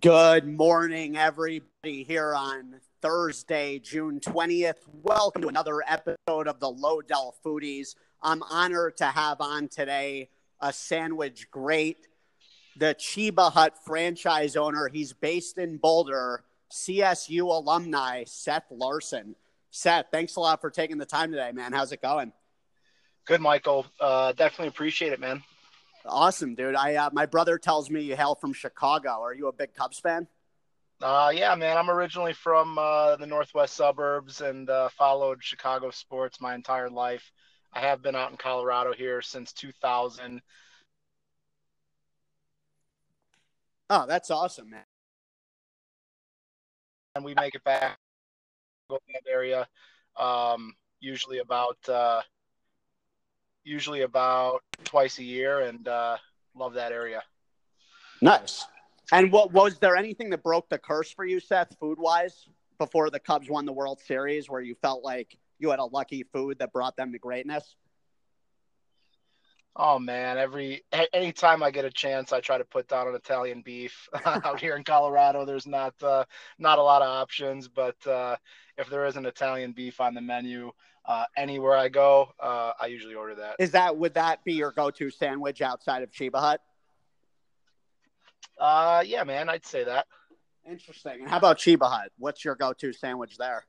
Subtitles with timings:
[0.00, 4.78] Good morning, everybody, here on Thursday, June 20th.
[5.04, 7.94] Welcome to another episode of the Lodell Foodies.
[8.20, 10.28] I'm honored to have on today
[10.60, 12.08] a sandwich great,
[12.76, 14.88] the Cheba Hut franchise owner.
[14.88, 16.42] He's based in Boulder,
[16.72, 19.36] CSU alumni, Seth Larson.
[19.70, 21.72] Seth, thanks a lot for taking the time today, man.
[21.72, 22.32] How's it going?
[23.24, 23.86] Good, Michael.
[24.00, 25.44] Uh, definitely appreciate it, man.
[26.06, 26.74] Awesome, dude.
[26.74, 29.20] I uh, my brother tells me you hail from Chicago.
[29.20, 30.26] Are you a big Cubs fan?
[31.02, 31.76] Uh, yeah, man.
[31.76, 37.30] I'm originally from uh, the northwest suburbs and uh, followed Chicago sports my entire life.
[37.72, 40.40] I have been out in Colorado here since 2000.
[43.90, 44.84] Oh, that's awesome, man.
[47.14, 47.98] And we make it back
[48.88, 49.66] go that area
[50.16, 52.22] um, usually about uh,
[53.66, 56.16] usually about twice a year, and uh,
[56.54, 57.22] love that area.
[58.22, 58.66] Nice.
[59.12, 63.10] And what was there anything that broke the curse for you, Seth, food wise, before
[63.10, 66.58] the Cubs won the World Series, where you felt like you had a lucky food
[66.58, 67.76] that brought them to greatness?
[69.78, 73.60] Oh man, every anytime I get a chance, I try to put down an Italian
[73.60, 74.08] beef.
[74.24, 76.24] Out here in Colorado, there's not uh,
[76.58, 78.36] not a lot of options, but uh,
[78.78, 80.72] if there is an Italian beef on the menu,
[81.06, 83.56] uh, anywhere I go, uh, I usually order that.
[83.58, 86.60] Is that would that be your go-to sandwich outside of Cheba Hut?
[88.58, 90.06] Uh, yeah, man, I'd say that.
[90.68, 91.20] Interesting.
[91.20, 92.10] And how about Cheba Hut?
[92.18, 93.64] What's your go-to sandwich there?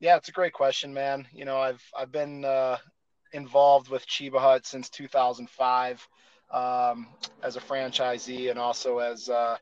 [0.00, 1.26] Yeah, it's a great question, man.
[1.32, 2.78] You know, I've I've been uh,
[3.32, 6.08] involved with Chiba Hut since 2005
[6.50, 7.08] um,
[7.42, 9.56] as a franchisee and also as uh,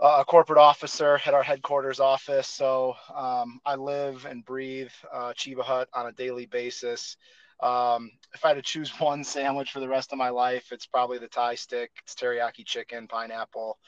[0.00, 2.48] a corporate officer at our headquarters office.
[2.48, 7.16] So um, I live and breathe uh, Cheba Hut on a daily basis.
[7.60, 10.86] Um, if I had to choose one sandwich for the rest of my life, it's
[10.86, 11.90] probably the Thai stick.
[12.02, 13.78] It's teriyaki chicken, pineapple,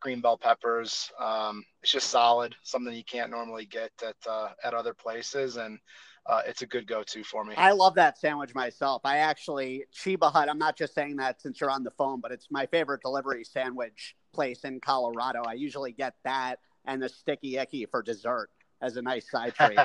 [0.00, 1.12] green bell peppers.
[1.18, 5.78] Um, it's just solid, something you can't normally get at uh, at other places, and
[6.30, 7.54] uh, it's a good go-to for me.
[7.56, 9.02] I love that sandwich myself.
[9.04, 10.48] I actually Cheba Hut.
[10.48, 13.42] I'm not just saying that since you're on the phone, but it's my favorite delivery
[13.42, 15.42] sandwich place in Colorado.
[15.44, 18.48] I usually get that and the sticky icky for dessert
[18.80, 19.78] as a nice side treat.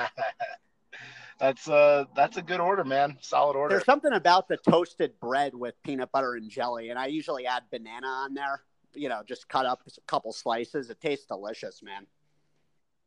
[1.40, 3.18] that's uh that's a good order, man.
[3.20, 3.74] Solid order.
[3.74, 7.64] There's something about the toasted bread with peanut butter and jelly, and I usually add
[7.72, 8.62] banana on there.
[8.94, 10.90] You know, just cut up a couple slices.
[10.90, 12.06] It tastes delicious, man.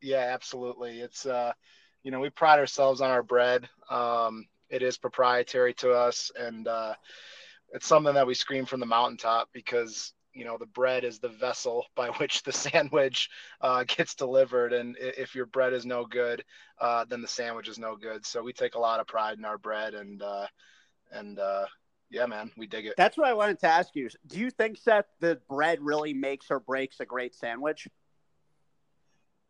[0.02, 1.00] Yeah, absolutely.
[1.00, 1.54] It's uh
[2.04, 3.68] you know, we pride ourselves on our bread.
[3.90, 6.94] Um, it is proprietary to us, and uh,
[7.74, 11.30] it's something that we scream from the mountaintop because you know the bread is the
[11.30, 13.30] vessel by which the sandwich
[13.62, 16.44] uh, gets delivered, and if your bread is no good,
[16.80, 18.26] uh, then the sandwich is no good.
[18.26, 20.48] So we take a lot of pride in our bread, and uh,
[21.12, 21.66] and uh,
[22.10, 22.94] yeah, man, we dig it.
[22.98, 24.10] That's what I wanted to ask you.
[24.28, 27.88] Do you think Seth the bread really makes or breaks a great sandwich?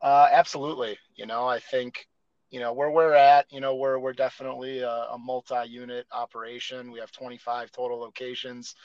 [0.02, 0.98] Uh, absolutely.
[1.16, 2.08] You know, I think
[2.52, 6.92] you know where we're at you know we're we're definitely a, a, multi-unit operation.
[6.92, 8.76] We have 25 total locations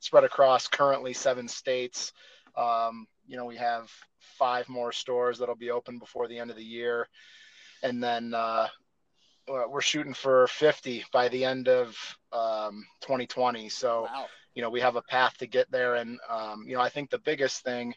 [0.00, 2.12] spread across currently seven states.
[2.56, 3.90] Um, you know we have
[4.38, 7.08] five more stores that'll be open before the end of the year.
[7.82, 8.68] And then uh,
[9.48, 11.96] we're shooting for 50 by the end of
[12.32, 14.26] um, 2020 so wow.
[14.54, 15.96] you know we have a path to get there.
[15.96, 17.94] And um, you know i think the biggest thing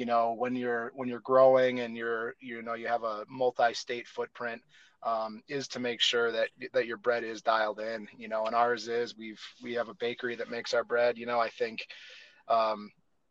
[0.00, 4.08] you know when you're when you're growing and you're you know you have a multi-state
[4.08, 4.62] footprint
[5.02, 8.54] um, is to make sure that that your bread is dialed in you know and
[8.54, 11.86] ours is we've we have a bakery that makes our bread you know i think
[12.48, 12.90] um,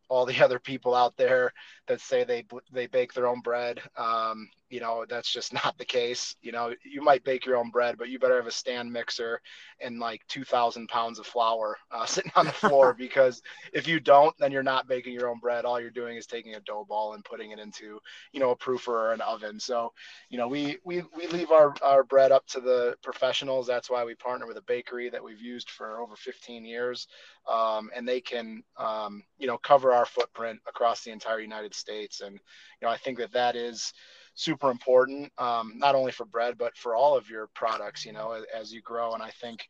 [0.10, 1.52] all the other people out there
[1.88, 3.80] that say they they bake their own bread.
[3.98, 6.36] Um, you know, that's just not the case.
[6.42, 9.42] You know, you might bake your own bread, but you better have a stand mixer
[9.82, 13.42] and like 2,000 pounds of flour uh, sitting on the floor because
[13.74, 15.66] if you don't, then you're not baking your own bread.
[15.66, 18.00] All you're doing is taking a dough ball and putting it into,
[18.32, 19.60] you know, a proofer or an oven.
[19.60, 19.94] So,
[20.30, 23.68] you know, we we we leave our our bread up to the professionals.
[23.68, 27.08] That's why we partner with a bakery that we've used for over 15 years,
[27.50, 32.22] um, and they can, um, you know, cover our footprint across the entire United States.
[32.22, 33.94] And you know, I think that that is
[34.40, 38.06] super important, um, not only for bread but for all of your products.
[38.06, 39.14] You know, as, as you grow.
[39.14, 39.68] And I think,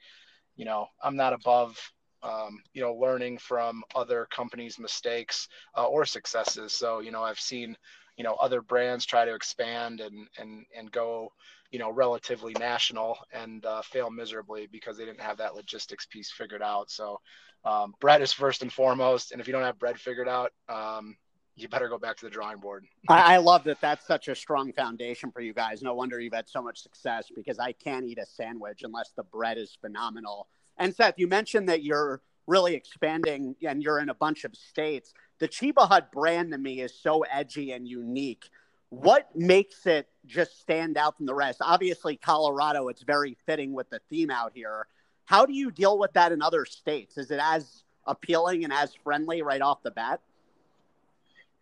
[0.55, 1.77] you know, I'm not above
[2.21, 6.73] um, you know, learning from other companies' mistakes uh, or successes.
[6.73, 7.75] So, you know, I've seen,
[8.17, 11.31] you know, other brands try to expand and and and go,
[11.71, 16.31] you know, relatively national and uh, fail miserably because they didn't have that logistics piece
[16.31, 16.89] figured out.
[16.91, 17.19] So,
[17.63, 21.15] um, bread is first and foremost, and if you don't have bread figured out, um,
[21.61, 22.85] you better go back to the drawing board.
[23.07, 25.81] I, I, love that that's such a strong foundation for you guys.
[25.81, 29.23] No wonder you've had so much success because I can't eat a sandwich unless the
[29.23, 30.47] bread is phenomenal.
[30.77, 35.13] And Seth, you mentioned that you're really expanding and you're in a bunch of states.
[35.39, 38.49] The Cheba Hut brand to me is so edgy and unique.
[38.89, 41.59] What makes it just stand out from the rest?
[41.61, 44.87] Obviously, Colorado, it's very fitting with the theme out here.
[45.25, 47.17] How do you deal with that in other states?
[47.17, 50.21] Is it as appealing and as friendly right off the bat?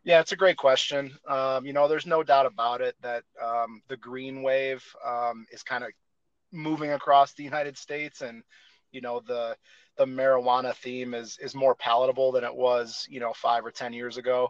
[0.08, 1.18] Yeah, it's a great question.
[1.28, 5.64] Um, you know, there's no doubt about it that um, the green wave um, is
[5.64, 5.90] kind of
[6.54, 8.42] moving across the United States, and
[8.94, 9.58] you know the
[9.98, 13.92] the marijuana theme is is more palatable than it was, you know, five or ten
[13.92, 14.50] years ago.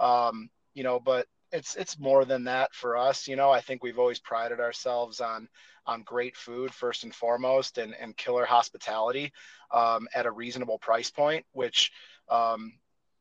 [0.00, 3.28] Um, you know, but it's it's more than that for us.
[3.28, 5.48] You know, I think we've always prided ourselves on
[5.86, 9.32] on great food first and foremost, and and killer hospitality
[9.70, 11.92] um, at a reasonable price point, which
[12.28, 12.72] um,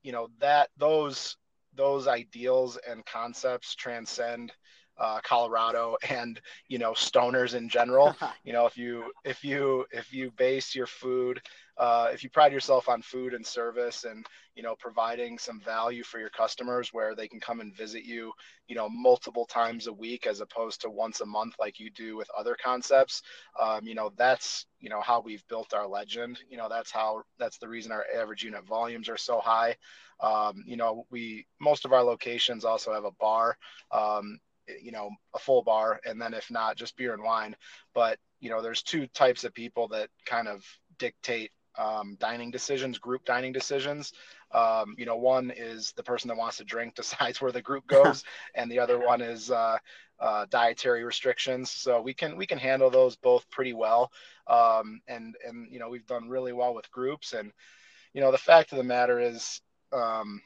[0.02, 1.38] you know that those
[1.75, 4.51] those ideals and concepts transcend
[4.98, 8.16] uh, Colorado and you know stoners in general.
[8.44, 11.42] you know, if you if you if you base your food,
[11.78, 14.26] uh, if you pride yourself on food and service, and
[14.56, 18.32] you know providing some value for your customers where they can come and visit you,
[18.68, 22.16] you know, multiple times a week as opposed to once a month like you do
[22.16, 23.22] with other concepts.
[23.60, 26.40] Um, you know, that's you know how we've built our legend.
[26.50, 29.76] You know, that's how that's the reason our average unit volumes are so high.
[30.20, 33.58] Um, you know, we most of our locations also have a bar,
[33.92, 34.40] um,
[34.82, 37.56] you know, a full bar, and then if not, just beer and wine.
[37.94, 40.64] But you know, there's two types of people that kind of
[40.98, 44.14] dictate um, dining decisions, group dining decisions.
[44.52, 47.88] Um, you know, one is the person that wants to drink decides where the group
[47.88, 48.24] goes,
[48.54, 49.78] and the other one is uh,
[50.20, 51.72] uh, dietary restrictions.
[51.72, 54.12] So we can we can handle those both pretty well,
[54.48, 57.34] um, and and you know we've done really well with groups.
[57.34, 57.52] And
[58.14, 59.62] you know, the fact of the matter is,
[59.92, 60.42] um,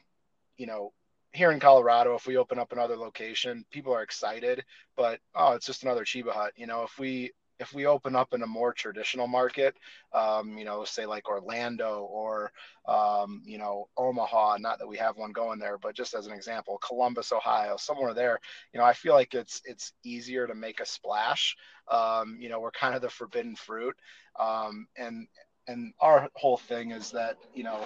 [0.56, 0.92] you know,
[1.32, 4.64] here in Colorado, if we open up another location, people are excited,
[4.96, 6.52] but oh, it's just another Cheba Hut.
[6.56, 9.76] You know, if we if we open up in a more traditional market,
[10.14, 12.50] um, you know, say like Orlando or
[12.88, 16.32] um, you know Omaha, not that we have one going there, but just as an
[16.32, 18.40] example, Columbus, Ohio, somewhere there,
[18.72, 21.54] you know, I feel like it's it's easier to make a splash.
[21.88, 23.94] Um, you know, we're kind of the forbidden fruit,
[24.38, 25.28] um, and
[25.68, 27.84] and our whole thing is that you know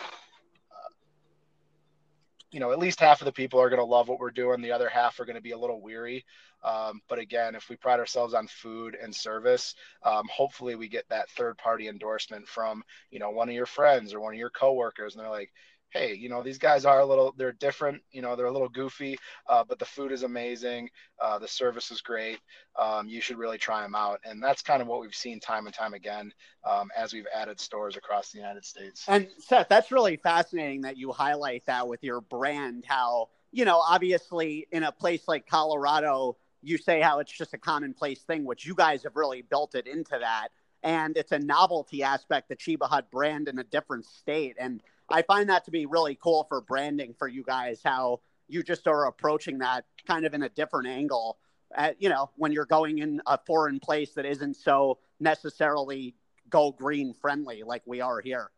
[2.54, 4.62] you know, at least half of the people are going to love what we're doing.
[4.62, 6.24] The other half are going to be a little weary.
[6.62, 9.74] Um, but again, if we pride ourselves on food and service,
[10.04, 14.14] um, hopefully we get that third party endorsement from, you know, one of your friends
[14.14, 15.16] or one of your coworkers.
[15.16, 15.52] And they're like,
[15.94, 18.68] hey, you know, these guys are a little, they're different, you know, they're a little
[18.68, 19.16] goofy,
[19.48, 20.90] uh, but the food is amazing.
[21.22, 22.40] Uh, the service is great.
[22.76, 24.18] Um, you should really try them out.
[24.24, 26.32] And that's kind of what we've seen time and time again
[26.68, 29.04] um, as we've added stores across the United States.
[29.06, 33.78] And Seth, that's really fascinating that you highlight that with your brand, how, you know,
[33.78, 38.66] obviously in a place like Colorado, you say how it's just a commonplace thing, which
[38.66, 40.48] you guys have really built it into that.
[40.84, 44.56] And it's a novelty aspect, the Cheba Hut brand in a different state.
[44.60, 48.62] And I find that to be really cool for branding for you guys, how you
[48.62, 51.38] just are approaching that kind of in a different angle.
[51.74, 56.14] At, you know, when you're going in a foreign place that isn't so necessarily
[56.50, 58.50] go green friendly like we are here.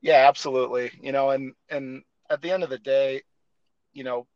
[0.00, 0.92] Yeah, absolutely.
[1.02, 3.22] You know, and and at the end of the day,
[3.92, 4.26] you know,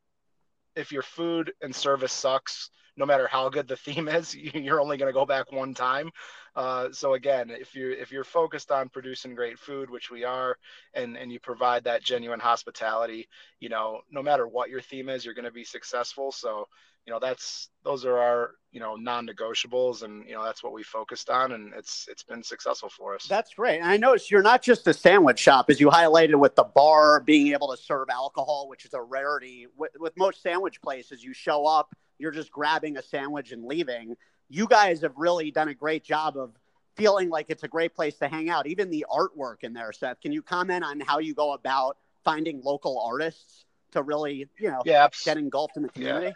[0.74, 4.96] if your food and service sucks, no matter how good the theme is, you're only
[4.96, 6.10] going to go back one time.
[6.56, 10.56] Uh, so again, if you if you're focused on producing great food, which we are,
[10.94, 13.28] and and you provide that genuine hospitality,
[13.60, 16.32] you know, no matter what your theme is, you're going to be successful.
[16.32, 16.66] So
[17.08, 20.82] you know that's those are our you know non-negotiables and you know that's what we
[20.82, 24.42] focused on and it's it's been successful for us that's great and i noticed you're
[24.42, 28.08] not just a sandwich shop as you highlighted with the bar being able to serve
[28.10, 32.50] alcohol which is a rarity with, with most sandwich places you show up you're just
[32.50, 34.16] grabbing a sandwich and leaving
[34.48, 36.52] you guys have really done a great job of
[36.96, 40.20] feeling like it's a great place to hang out even the artwork in there seth.
[40.20, 44.82] Can you comment on how you go about finding local artists to really you know
[44.84, 46.26] yeah, get engulfed in the community?
[46.26, 46.32] Yeah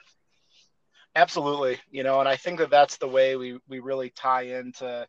[1.14, 5.06] Absolutely, you know, and I think that that's the way we we really tie into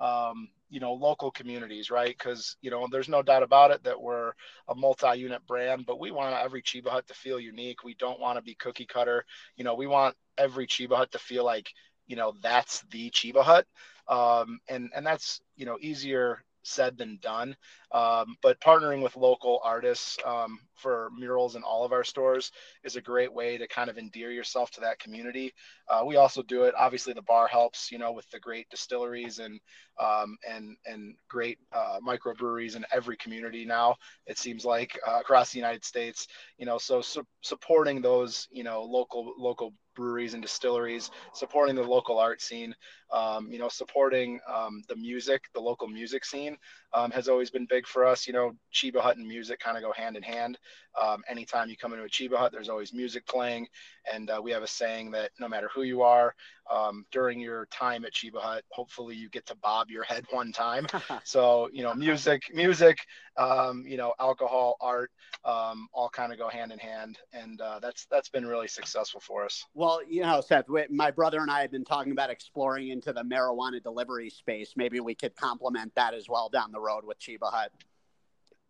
[0.00, 2.16] um, you know local communities, right?
[2.16, 4.32] Because you know, there's no doubt about it that we're
[4.68, 7.84] a multi-unit brand, but we want every cheba Hut to feel unique.
[7.84, 9.24] We don't want to be cookie cutter.
[9.56, 11.70] You know, we want every cheba Hut to feel like
[12.06, 13.66] you know that's the cheba Hut,
[14.08, 17.56] um, and and that's you know easier said than done.
[17.92, 22.50] Um, but partnering with local artists um, for murals in all of our stores
[22.82, 25.54] is a great way to kind of endear yourself to that community.
[25.88, 26.74] Uh, we also do it.
[26.76, 29.60] Obviously, the bar helps, you know, with the great distilleries and
[29.98, 33.96] um, and and great uh, microbreweries in every community now.
[34.26, 36.26] It seems like uh, across the United States,
[36.58, 41.82] you know, so su- supporting those, you know, local local breweries and distilleries, supporting the
[41.82, 42.74] local art scene
[43.12, 46.56] Um, you know, supporting um, the music, the local music scene
[46.92, 48.26] um, has always been big for us.
[48.26, 50.58] You know, Cheba Hut and music kind of go hand in hand.
[51.00, 53.68] Um, anytime you come into a Cheba Hut, there's always music playing.
[54.12, 56.34] And uh, we have a saying that no matter who you are,
[56.72, 60.52] um, during your time at Cheba Hut, hopefully you get to bob your head one
[60.52, 60.86] time.
[61.24, 62.98] so, you know, music, music,
[63.36, 65.10] um, you know, alcohol, art,
[65.44, 67.18] um, all kind of go hand in hand.
[67.32, 69.64] And uh, that's, that's been really successful for us.
[69.74, 73.22] Well, you know, Seth, my brother and I have been talking about exploring into the
[73.22, 74.72] marijuana delivery space.
[74.74, 77.70] Maybe we could complement that as well down the road with Cheba Hut.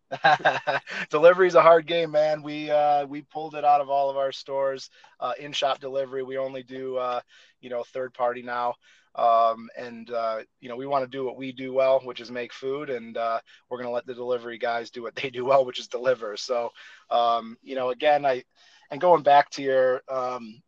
[1.09, 2.41] delivery is a hard game, man.
[2.43, 4.89] We uh, we pulled it out of all of our stores.
[5.19, 7.19] Uh, in shop delivery, we only do uh,
[7.59, 8.75] you know third party now,
[9.15, 12.31] um, and uh, you know we want to do what we do well, which is
[12.31, 15.65] make food, and uh, we're gonna let the delivery guys do what they do well,
[15.65, 16.37] which is deliver.
[16.37, 16.71] So
[17.09, 18.43] um, you know, again, I
[18.91, 20.61] and going back to your um,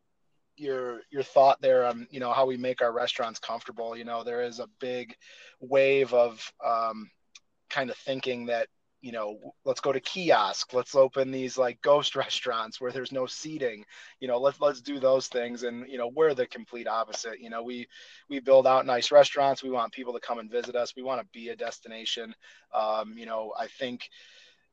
[0.60, 3.96] your your thought there on you know how we make our restaurants comfortable.
[3.96, 5.14] You know, there is a big
[5.60, 7.10] wave of um,
[7.70, 8.68] kind of thinking that
[9.02, 10.74] you know, let's go to kiosk.
[10.74, 13.84] Let's open these like ghost restaurants where there's no seating.
[14.20, 15.62] You know, let's let's do those things.
[15.62, 17.40] And you know, we're the complete opposite.
[17.40, 17.86] You know, we
[18.28, 19.62] we build out nice restaurants.
[19.62, 20.94] We want people to come and visit us.
[20.96, 22.34] We want to be a destination.
[22.74, 24.08] Um, you know, I think,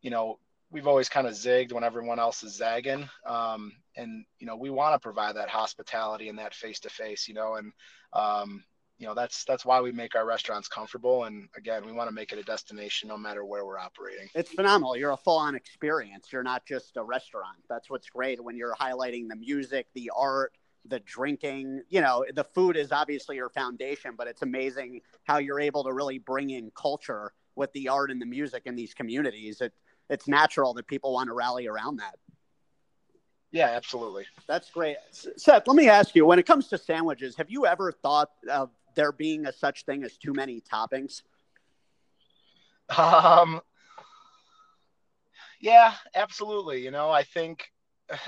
[0.01, 0.39] you know,
[0.71, 3.07] we've always kind of zigged when everyone else is zagging.
[3.25, 7.27] Um, and you know, we want to provide that hospitality and that face to face.
[7.27, 7.71] You know, and
[8.13, 8.63] um,
[8.97, 12.13] you know that's that's why we make our restaurants comfortable and again we want to
[12.13, 16.27] make it a destination no matter where we're operating it's phenomenal you're a full-on experience
[16.31, 20.53] you're not just a restaurant that's what's great when you're highlighting the music the art
[20.85, 25.59] the drinking you know the food is obviously your foundation but it's amazing how you're
[25.59, 29.61] able to really bring in culture with the art and the music in these communities
[29.61, 29.73] it,
[30.09, 32.15] it's natural that people want to rally around that
[33.51, 34.25] yeah, absolutely.
[34.47, 34.97] That's great.
[35.11, 38.71] Seth, let me ask you when it comes to sandwiches, have you ever thought of
[38.95, 41.21] there being a such thing as too many toppings?
[42.95, 43.61] Um,
[45.59, 46.83] yeah, absolutely.
[46.83, 47.71] You know, I think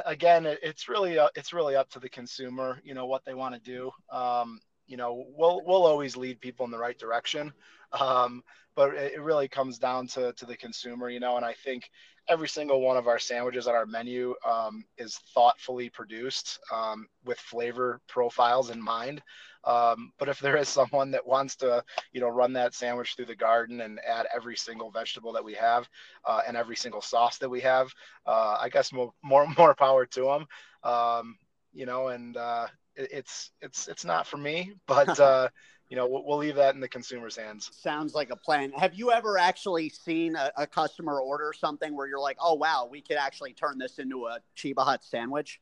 [0.06, 2.82] again, it's really uh, it's really up to the consumer.
[2.84, 3.92] You know what they want to do.
[4.12, 7.54] Um, you know, we'll we'll always lead people in the right direction,
[7.92, 8.44] um,
[8.76, 11.10] but it really comes down to to the consumer.
[11.10, 11.90] You know, and I think
[12.30, 17.40] every single one of our sandwiches on our menu um, is thoughtfully produced um, with
[17.40, 19.22] flavor profiles in mind.
[19.66, 23.26] Um, but if there is someone that wants to, you know, run that sandwich through
[23.26, 25.90] the garden and add every single vegetable that we have
[26.26, 27.92] uh, and every single sauce that we have,
[28.26, 30.46] uh, I guess more, more, more power to them.
[30.90, 31.36] Um,
[31.74, 35.50] you know, and uh, it, it's it's it's not for me, but uh,
[35.90, 37.72] you know, we'll, we'll, leave that in the consumer's hands.
[37.74, 38.72] Sounds like a plan.
[38.74, 42.88] Have you ever actually seen a, a customer order something where you're like, oh wow,
[42.90, 45.60] we could actually turn this into a Cheba Hut sandwich?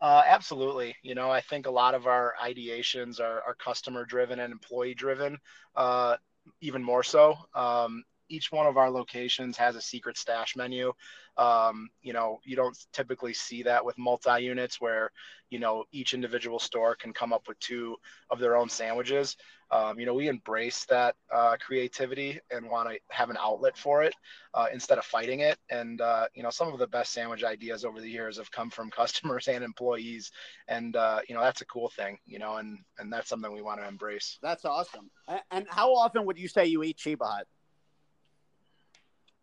[0.00, 0.94] Uh, absolutely.
[1.02, 4.94] You know, I think a lot of our ideations are, are customer driven and employee
[4.94, 5.38] driven,
[5.74, 6.16] uh,
[6.60, 7.34] even more so.
[7.54, 10.92] Um, each one of our locations has a secret stash menu.
[11.38, 15.12] Um, you know, you don't typically see that with multi units where,
[15.50, 17.96] you know, each individual store can come up with two
[18.28, 19.36] of their own sandwiches.
[19.70, 24.02] Um, you know, we embrace that uh, creativity and want to have an outlet for
[24.02, 24.14] it
[24.54, 25.58] uh, instead of fighting it.
[25.70, 28.70] And, uh, you know, some of the best sandwich ideas over the years have come
[28.70, 30.32] from customers and employees.
[30.66, 33.62] And, uh, you know, that's a cool thing, you know, and, and that's something we
[33.62, 34.38] want to embrace.
[34.42, 35.10] That's awesome.
[35.50, 37.46] And how often would you say you eat Cheba Hut?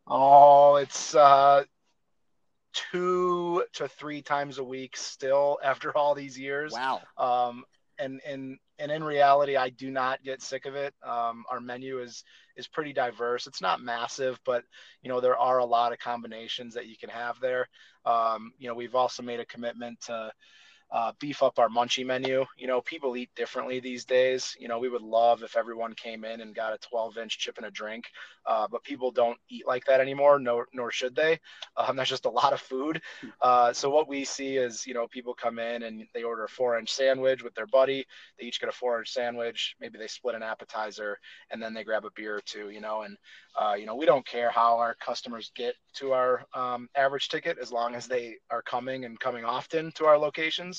[0.08, 1.64] Oh, it's uh,
[2.92, 6.74] two to three times a week still after all these years.
[6.74, 7.02] Wow.
[7.18, 7.64] Um,
[7.98, 10.94] and and and in reality, I do not get sick of it.
[11.02, 12.24] Um, our menu is
[12.58, 13.48] is pretty diverse.
[13.48, 14.64] It's not massive, but
[15.02, 17.70] you know there are a lot of combinations that you can have there.
[18.06, 20.32] Um, you know, we've also made a commitment to
[20.92, 22.46] uh, beef up our munchie menu.
[22.58, 24.56] You know, people eat differently these days.
[24.60, 27.58] You know, we would love if everyone came in and got a 12 inch chip
[27.58, 28.06] and a drink,
[28.46, 31.40] uh, but people don't eat like that anymore, nor, nor should they.
[31.76, 33.02] Um, that's just a lot of food.
[33.42, 36.50] Uh, so what we see is, you know, people come in and they order a
[36.50, 38.06] four inch sandwich with their buddy.
[38.40, 39.76] They each get a four inch sandwich.
[39.80, 41.18] Maybe they split an appetizer
[41.52, 43.18] and then they grab a beer or two, you know, and,
[43.60, 47.58] uh, you know, we don't care how our customers get to our um, average ticket
[47.60, 50.75] as long as they are coming and coming often to our locations.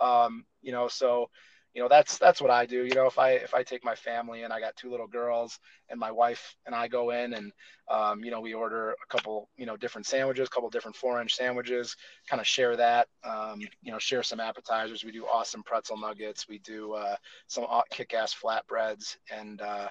[0.00, 1.28] Um, you know, so
[1.74, 2.84] you know that's that's what I do.
[2.84, 5.58] You know, if I if I take my family and I got two little girls
[5.88, 7.52] and my wife and I go in and
[7.88, 11.20] um, you know we order a couple you know different sandwiches, a couple different four
[11.20, 11.94] inch sandwiches,
[12.28, 13.06] kind of share that.
[13.24, 15.04] Um, you know, share some appetizers.
[15.04, 16.48] We do awesome pretzel nuggets.
[16.48, 17.16] We do uh,
[17.46, 19.88] some kick ass flatbreads and uh,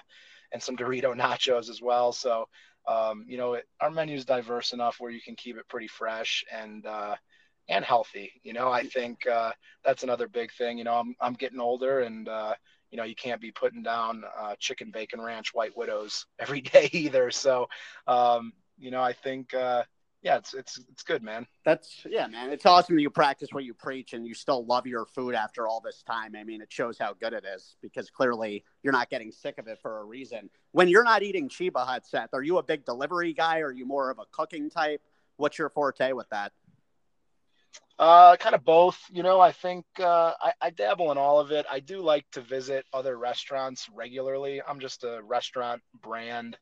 [0.52, 2.12] and some Dorito nachos as well.
[2.12, 2.46] So
[2.86, 5.88] um, you know, it, our menu is diverse enough where you can keep it pretty
[5.88, 7.14] fresh and uh,
[7.70, 8.32] and healthy.
[8.42, 9.52] You know, I think uh,
[9.84, 10.76] that's another big thing.
[10.76, 12.54] You know, I'm I'm getting older, and uh,
[12.90, 16.90] you know, you can't be putting down uh, chicken bacon ranch white widows every day
[16.92, 17.30] either.
[17.30, 17.68] So,
[18.06, 19.84] um, you know, I think, uh,
[20.22, 21.46] yeah, it's it's it's good, man.
[21.64, 22.50] That's yeah, man.
[22.50, 25.66] It's awesome that you practice what you preach and you still love your food after
[25.66, 26.34] all this time.
[26.36, 29.66] I mean, it shows how good it is because clearly you're not getting sick of
[29.66, 30.50] it for a reason.
[30.72, 33.60] When you're not eating Cheba Hut, Seth, are you a big delivery guy?
[33.60, 35.00] Or are you more of a cooking type?
[35.38, 36.52] What's your forte with that?
[37.98, 38.98] Uh, kind of both.
[39.12, 41.66] You know, I think uh, I, I dabble in all of it.
[41.70, 44.62] I do like to visit other restaurants regularly.
[44.66, 46.56] I'm just a restaurant brand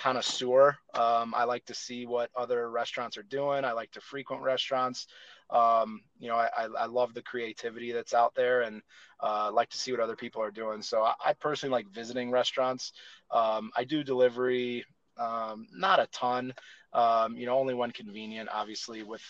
[0.00, 0.76] connoisseur.
[0.94, 3.64] Um, I like to see what other restaurants are doing.
[3.64, 5.06] I like to frequent restaurants.
[5.50, 8.82] Um, you know, I, I, I, love the creativity that's out there and
[9.20, 10.80] uh, like to see what other people are doing.
[10.80, 12.92] So I, I personally like visiting restaurants.
[13.32, 14.84] Um, I do delivery,
[15.18, 16.52] um, not a ton.
[16.92, 19.22] Um, you know only when convenient obviously with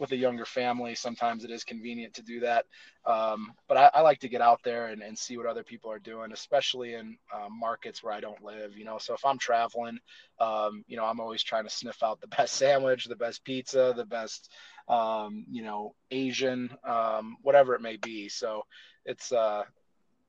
[0.00, 2.66] with a younger family sometimes it is convenient to do that.
[3.06, 5.92] Um, but I, I, like to get out there and, and, see what other people
[5.92, 8.98] are doing especially in uh, markets where i don't live you know.
[8.98, 9.98] So if i'm traveling
[10.40, 13.94] um, you know i'm always trying to sniff out the best sandwich the best pizza
[13.96, 14.50] the best
[14.88, 18.28] um, you know asian um, whatever it may be.
[18.28, 18.64] So
[19.04, 19.62] it's uh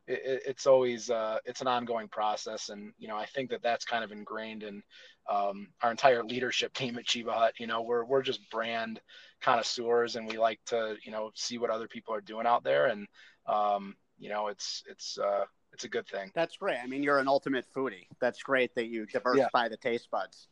[0.08, 3.86] it, it's always uh, it's an ongoing process, and you know I think that that's
[3.86, 4.84] kind of ingrained in
[5.30, 7.54] um, our entire leadership team at Cheba Hut.
[7.58, 9.02] You know, we're we're just brand
[9.42, 12.88] connoisseurs, and we like to you know see what other people are doing out there,
[12.88, 13.08] and
[13.48, 16.32] um, you know it's it's uh, it's a good thing.
[16.36, 16.78] That's great.
[16.82, 18.08] I mean, you're an ultimate foodie.
[18.20, 19.70] That's great that you diversify yeah.
[19.70, 20.48] the taste buds.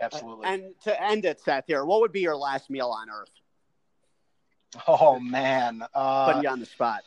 [0.00, 0.46] Absolutely.
[0.46, 3.30] And to end it, Seth, here, what would be your last meal on Earth?
[4.86, 7.02] Oh man, uh, putting you on the spot.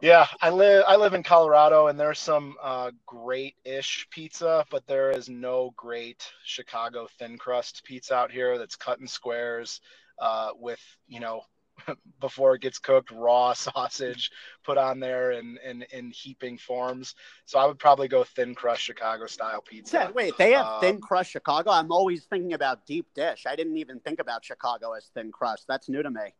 [0.00, 5.10] Yeah, I live I live in Colorado, and there's some uh, great-ish pizza, but there
[5.10, 9.80] is no great Chicago thin crust pizza out here that's cut in squares
[10.18, 11.42] uh, with you know
[12.20, 14.30] before it gets cooked raw sausage
[14.64, 17.14] put on there in, in in heaping forms.
[17.46, 20.10] So I would probably go thin crust Chicago style pizza.
[20.14, 21.70] Wait, they have um, thin crust Chicago.
[21.70, 23.44] I'm always thinking about deep dish.
[23.46, 25.64] I didn't even think about Chicago as thin crust.
[25.68, 26.34] That's new to me.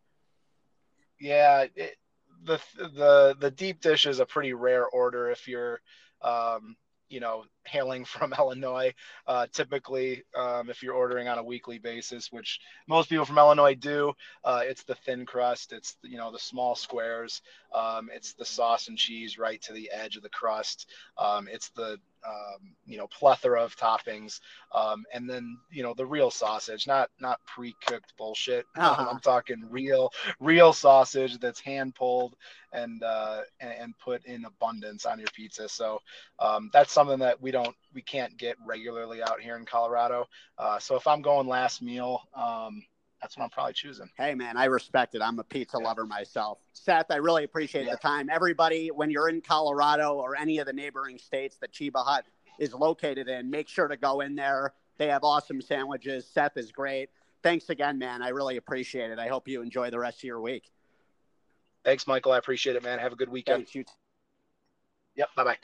[1.20, 1.96] Yeah, it,
[2.44, 5.80] the the the deep dish is a pretty rare order if you're
[6.22, 6.76] um,
[7.08, 8.92] you know hailing from Illinois.
[9.26, 13.74] Uh, typically, um, if you're ordering on a weekly basis, which most people from Illinois
[13.74, 14.12] do,
[14.44, 15.72] uh, it's the thin crust.
[15.72, 17.42] It's you know the small squares.
[17.74, 20.90] Um, it's the sauce and cheese right to the edge of the crust.
[21.18, 24.40] Um, it's the um, you know plethora of toppings,
[24.74, 28.66] um, and then you know the real sausage, not not pre-cooked bullshit.
[28.76, 29.08] Uh-huh.
[29.10, 32.36] I'm talking real real sausage that's hand pulled
[32.72, 35.68] and, uh, and, and put in abundance on your pizza.
[35.68, 36.00] So
[36.38, 40.26] um, that's something that we don't we can't get regularly out here in Colorado.
[40.58, 42.82] Uh, so if I'm going last meal, um,
[43.24, 44.10] that's what I'm probably choosing.
[44.18, 45.22] Hey man, I respect it.
[45.22, 45.86] I'm a pizza yeah.
[45.86, 46.58] lover myself.
[46.74, 47.92] Seth, I really appreciate yeah.
[47.92, 48.28] the time.
[48.28, 52.26] Everybody, when you're in Colorado or any of the neighboring states that Cheba Hut
[52.58, 54.74] is located in, make sure to go in there.
[54.98, 56.26] They have awesome sandwiches.
[56.26, 57.08] Seth is great.
[57.42, 58.20] Thanks again, man.
[58.20, 59.18] I really appreciate it.
[59.18, 60.70] I hope you enjoy the rest of your week.
[61.82, 62.32] Thanks, Michael.
[62.32, 62.98] I appreciate it, man.
[62.98, 63.60] Have a good weekend.
[63.60, 63.92] Thanks, you t-
[65.16, 65.30] yep.
[65.34, 65.56] Bye bye.